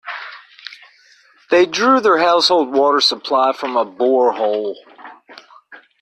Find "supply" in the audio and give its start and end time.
3.01-3.53